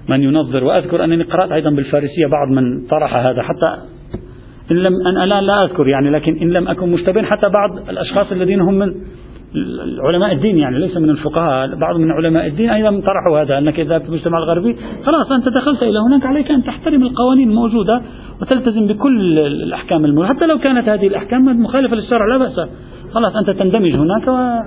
[0.10, 3.42] من ينظر وأذكر أنني قرأت أيضا بالفارسية بعض من طرح هذا.
[3.42, 3.78] حتى
[4.72, 8.62] إن لم أنا لا أذكر يعني لكن إن لم أكن مشتبه حتى بعض الأشخاص الذين
[8.62, 8.94] هم من
[10.00, 14.00] علماء الدين يعني ليس من الفقهاء بعض من علماء الدين أيضا طرحوا هذا أنك إذا
[14.00, 18.02] في المجتمع الغربي خلاص أنت دخلت إلى هناك عليك أن تحترم القوانين الموجودة
[18.42, 20.34] وتلتزم بكل الأحكام الموجودة.
[20.34, 22.70] حتى لو كانت هذه الأحكام مخالفة للشرع لا بأس.
[23.14, 24.62] خلاص أنت تندمج هناك و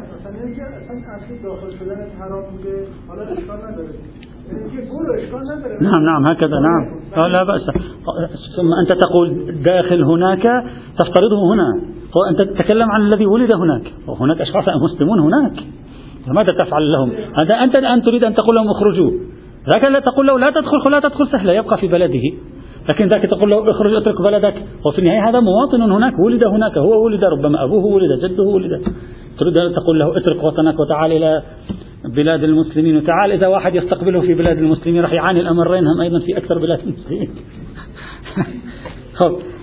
[5.81, 7.31] نعم نعم هكذا نعم.
[7.33, 7.61] لا بأس.
[8.57, 10.43] ثم أنت تقول داخل هناك
[10.99, 11.69] تفترضه هنا.
[12.31, 13.83] أنت تتكلم عن الذي ولد هناك.
[14.07, 15.53] وهناك أشخاص مسلمون هناك.
[16.27, 19.11] ماذا تفعل لهم؟ هذا أنت الآن تريد أن تقول لهم اخرجوا.
[19.69, 22.23] ذاك لا تقول له لا تدخل لا تدخل سهلة يبقى في بلده.
[22.89, 24.55] لكن ذاك تقول له اخرج اترك بلدك.
[24.87, 26.79] وفي النهاية هذا مواطن هناك ولد هناك.
[26.79, 28.83] هو ولد ربما أبوه ولد جده ولد.
[29.39, 31.43] تريد أن تقول له اترك وطنك وتعال إلى
[32.05, 32.97] بلاد المسلمين.
[32.97, 36.79] وتعال إذا واحد يستقبله في بلاد المسلمين راح يعاني الأمرين هم أيضا في أكثر بلاد
[36.79, 37.31] المسلمين.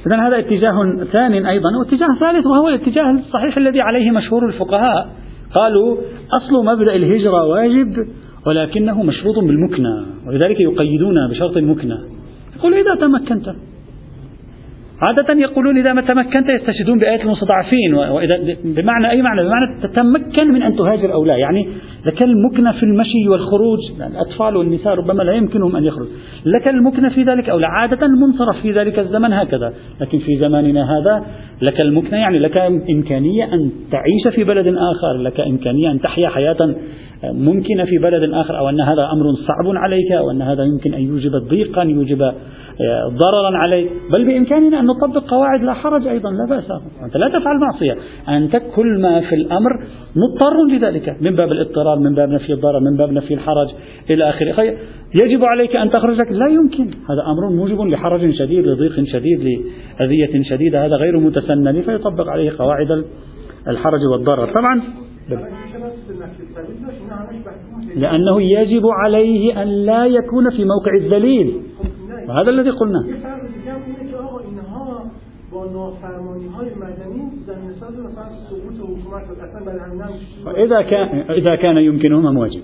[0.08, 5.10] إذا هذا اتجاه ثاني أيضا واتجاه ثالث وهو الاتجاه الصحيح الذي عليه مشهور الفقهاء.
[5.56, 5.98] قالوا
[6.32, 7.94] أصل مبدأ الهجرة واجب
[8.46, 11.98] ولكنه مشروط بالمكنة ولذلك يقيدون بشرط المكنة.
[12.58, 13.56] يقول إذا تمكنت.
[15.02, 20.62] عادة يقولون إذا ما تمكنت يستشهدون بآية المستضعفين وإذا بمعنى أي معنى؟ بمعنى تتمكن من
[20.64, 21.38] أن تهاجر أو لا.
[21.38, 21.68] يعني
[22.06, 23.80] لك المكنة في المشي والخروج
[24.12, 26.08] الأطفال والنساء ربما لا يمكنهم أن يخرج
[26.46, 27.68] لك المكنة في ذلك أو لا.
[27.68, 29.74] عادة المنصرف في ذلك الزمن هكذا.
[30.02, 31.26] لكن في زماننا هذا
[31.62, 36.76] لك المكنة يعني لك إمكانية أن تعيش في بلد آخر لك إمكانية أن تحيا حياة
[37.24, 41.02] ممكنة في بلد آخر أو أن هذا أمر صعب عليك أو أن هذا يمكن أن
[41.02, 42.34] يوجب ضيقا يوجب
[43.08, 43.92] ضررا عليك.
[44.14, 46.72] بل بإمكاننا أن نطبق قواعد لا حرج أيضا لا بأس.
[47.04, 47.96] أنت لا تفعل معصية.
[48.30, 49.72] أنت كل ما في الأمر
[50.16, 51.18] مضطر لذلك.
[51.22, 53.68] من باب الاضطرار من باب نفي الضرر من باب نفي الحرج
[54.10, 54.78] إلى آخره.
[55.24, 56.86] يجب عليك أن تخرج لا يمكن.
[56.86, 59.64] هذا أمر موجب لحرج شديد لضيق شديد
[60.00, 60.86] لأذية شديدة.
[60.86, 61.82] هذا غير متسنن.
[61.82, 63.04] فيطبق عليه قواعد
[63.68, 64.54] الحرج والضرر.
[64.54, 64.82] طبعا.
[67.96, 71.62] لأنه يجب عليه أن لا يكون في موقع الذليل.
[72.30, 73.06] وهذا الذي قلناه
[80.66, 82.62] إذا كان إذا كان يمكنهم واجب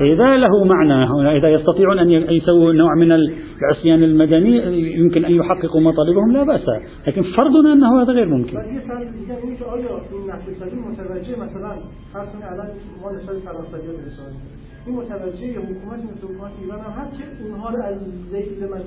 [0.00, 1.04] إذا له معنى
[1.38, 4.54] إذا يستطيعون أن يسووا نوع من العصيان المدني
[4.98, 6.66] يمكن أن يحققوا مطالبهم لا بأس.
[7.06, 8.56] لكن فرضنا أنه هذا غير ممكن.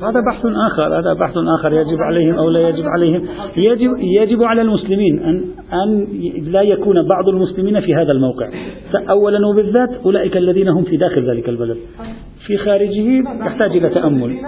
[0.01, 3.21] هذا بحث آخر هذا بحث آخر يجب عليهم أو لا يجب عليهم.
[3.58, 5.41] يجب يجب على المسلمين أن
[5.73, 6.08] أن
[6.51, 8.49] لا يكون بعض المسلمين في هذا الموقع.
[9.10, 11.77] أولا وبالذات أولئك الذين هم في داخل ذلك البلد.
[12.47, 14.39] في خارجه يحتاج إلى تأمل.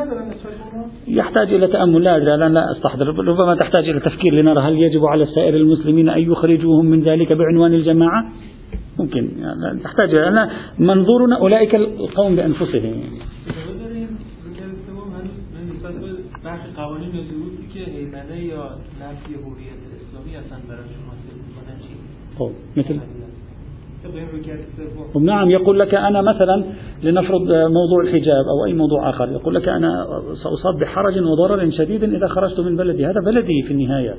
[1.07, 2.03] يحتاج إلى تأمل.
[2.03, 3.07] لا أدري لا, لا أستحضر.
[3.07, 7.73] ربما تحتاج إلى تفكير لنرى هل يجب على سائر المسلمين أن يخرجوهم من ذلك بعنوان
[7.73, 8.31] الجماعة؟
[8.99, 13.03] ممكن يعني تحتاج أنا منظورنا أولئك القوم بأنفسهم.
[22.77, 22.99] مثل؟
[25.21, 26.63] نعم يقول لك أنا مثلا
[27.03, 30.07] لنفرض موضوع الحجاب أو أي موضوع آخر يقول لك أنا
[30.43, 33.05] سأصاب بحرج وضرر شديد إذا خرجت من بلدي.
[33.05, 34.15] هذا بلدي في النهاية.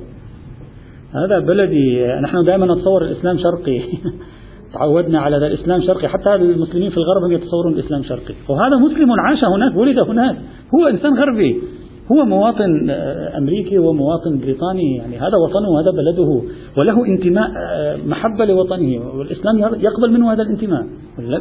[1.13, 2.05] هذا بلدي.
[2.21, 3.81] نحن دائما نتصور الإسلام شرقي.
[4.73, 9.75] تعودنا على الإسلام شرقي حتى المسلمين في الغرب يتصورون الإسلام شرقي وهذا مسلم عاش هناك
[9.75, 10.35] ولد هناك
[10.75, 11.61] هو إنسان غربي
[12.11, 16.41] هو مواطن آه، أمريكي ومواطن بريطاني يعني هذا وطنه وهذا بلده
[16.77, 20.85] وله انتماء آه، محبة لوطنه والإسلام يقبل منه هذا الانتماء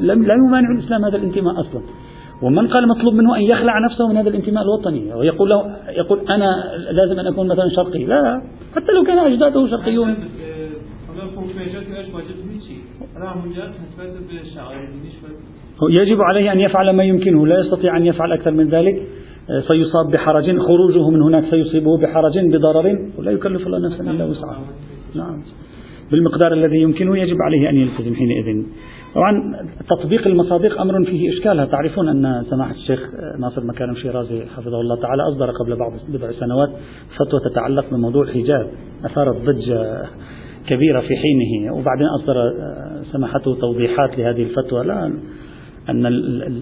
[0.00, 1.82] لا يمانع الإسلام هذا الانتماء أصلا
[2.42, 6.54] ومن قال مطلوب منه أن يخلع نفسه من هذا الانتماء الوطني ويقول له يقول أنا
[6.90, 8.42] لازم أن أكون مثلا شرقي لا
[8.76, 10.14] حتى لو كان أجداده شرقيون
[15.90, 17.46] يجب عليه أن يفعل ما يمكنه.
[17.46, 19.02] لا يستطيع أن يفعل أكثر من ذلك.
[19.68, 20.58] سيصاب بحرج.
[20.58, 22.98] خروجه من هناك سيصيبه بحرج بضرر.
[23.18, 24.64] ولا يكلف الله نفسا إلا وسعها.
[25.14, 25.42] نعم.
[26.10, 28.64] بالمقدار الذي يمكنه يجب عليه أن يلتزم حينئذ.
[29.14, 29.56] طبعا
[29.90, 33.00] تطبيق المصادق أمر فيه إشكال تعرفون أن سماحة الشيخ
[33.40, 36.68] ناصر مكارم شيرازي حفظه الله تعالى أصدر قبل بعض بضع سنوات
[37.16, 38.70] فتوى تتعلق بموضوع الحجاب
[39.04, 40.02] أثارت ضجة
[40.68, 41.74] كبيرة في حينه.
[41.74, 42.34] وبعدين أصدر
[43.12, 44.84] سماحته توضيحات لهذه الفتوى.
[44.84, 45.12] لا
[45.88, 46.06] أن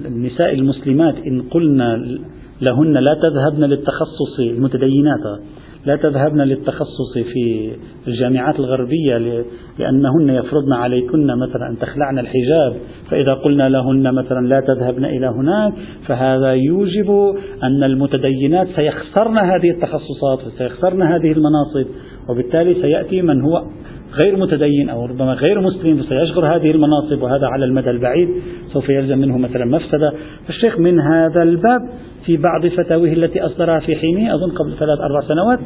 [0.07, 1.97] النساء المسلمات إن قلنا
[2.61, 5.41] لهن لا تذهبن للتخصص المتدينات
[5.87, 7.73] لا تذهبن للتخصص في
[8.09, 9.45] الجامعات الغربية
[9.79, 12.77] لأنهن يفرضن عليكن مثلا أن تخلعن الحجاب.
[13.11, 15.73] فإذا قلنا لهن مثلا لا تذهبن إلى هناك
[16.07, 21.87] فهذا يوجب أن المتدينات سيخسرن هذه التخصصات وسيخسرن هذه المناصب.
[22.29, 23.65] وبالتالي سيأتي من هو
[24.15, 28.29] غير متدين أو ربما غير مسلم سيشغل هذه المناصب وهذا على المدى البعيد
[28.73, 30.13] سوف يلزم منه مثلا مفسدة.
[30.47, 31.81] فالشيخ من هذا الباب
[32.27, 35.59] في بعض فتاويه التي أصدرها في حينه أظن قبل ثلاث أربع سنوات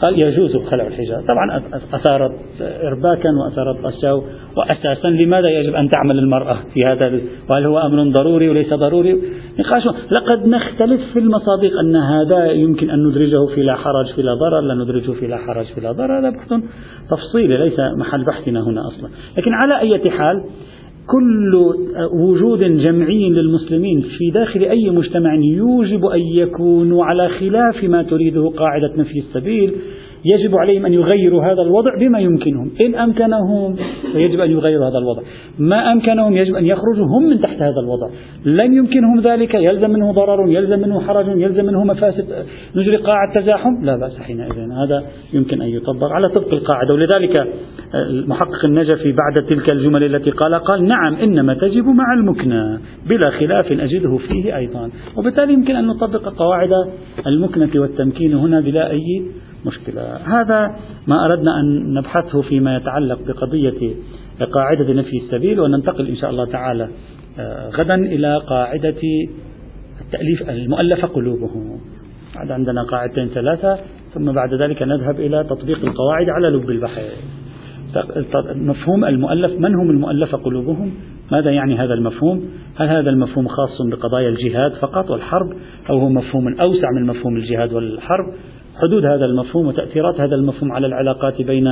[0.00, 4.24] قال يجوز خلع الحجاب طبعا أثارت إرباكا وأثارت أشياء
[4.56, 9.22] وأساسا لماذا يجب أن تعمل المرأة في هذا وهل هو أمر ضروري وليس ضروري؟
[9.58, 14.34] نقاش لقد نختلف في المصادق أن هذا يمكن أن ندرجه في لا حرج في لا
[14.34, 16.18] ضرر لا ندرجه في لا حرج في لا ضرر.
[16.18, 16.52] هذا بحث
[17.10, 19.08] تفصيلي ليس محل بحثنا هنا أصلا.
[19.38, 20.44] لكن على أي حال
[21.10, 21.54] كل
[22.12, 28.92] وجود جمعي للمسلمين في داخل أي مجتمع يوجب أن يكونوا على خلاف ما تريده قاعدة
[28.96, 29.72] نفي السبيل.
[30.24, 32.70] يجب عليهم أن يغيروا هذا الوضع بما يمكنهم.
[32.80, 33.76] إن أمكنهم
[34.12, 35.22] فيجب أن يغيروا هذا الوضع.
[35.58, 38.08] ما أمكنهم يجب أن يخرجوا هم من تحت هذا الوضع.
[38.44, 39.54] لم يمكنهم ذلك.
[39.54, 42.46] يلزم منه ضرر يلزم منه حرج يلزم منه مفاسد.
[42.76, 43.84] نجري قاعة تزاحم.
[43.84, 46.94] لا بأس حينئذ هذا يمكن أن يطبق على طبق القاعدة.
[46.94, 47.54] ولذلك
[47.94, 52.78] المحقق النجفي بعد تلك الجمل التي قال قال نعم إنما تجب مع المكنى.
[53.08, 54.90] بلا خلاف أجده فيه أيضا.
[55.16, 56.70] وبالتالي يمكن أن نطبق قواعد
[57.26, 59.22] المكنة والتمكين هنا بلا أي
[59.66, 60.16] مشكلة.
[60.16, 63.94] هذا ما أردنا أن نبحثه فيما يتعلق بقضية
[64.52, 66.88] قاعدة نفي السبيل وننتقل إن شاء الله تعالى
[67.38, 69.02] آه، غدا إلى قاعدة
[70.00, 71.80] التأليف المؤلفة قلوبهم.
[72.36, 73.78] عندنا قاعدتين ثلاثة
[74.14, 77.02] ثم بعد ذلك نذهب إلى تطبيق القواعد على لب البحر
[78.54, 80.92] مفهوم المؤلف من هم المؤلفة قلوبهم؟
[81.32, 82.44] ماذا يعني هذا المفهوم؟
[82.76, 85.52] هل هذا المفهوم خاص بقضايا الجهاد فقط والحرب
[85.90, 88.26] أو هو مفهوم أوسع من مفهوم الجهاد والحرب؟
[88.82, 91.66] حدود هذا المفهوم وتأثيرات هذا المفهوم على العلاقات بين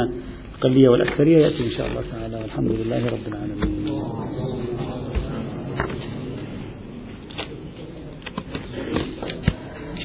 [0.54, 1.38] الأقلية والأكثرية.
[1.38, 2.36] يأتي إن شاء الله تعالى.
[2.36, 3.75] والحمد لله رب العالمين.